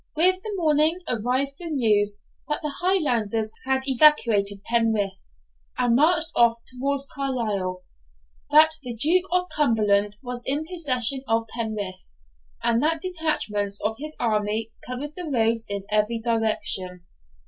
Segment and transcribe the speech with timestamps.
[0.15, 2.17] With the morning arrived the news
[2.47, 5.19] that the Highlanders had evacuated Penrith,
[5.77, 7.83] and marched off towards Carlisle;
[8.49, 12.15] that the Duke of Cumberland was in possession of Penrith,
[12.63, 17.05] and that detachments of his army covered the roads in every direction.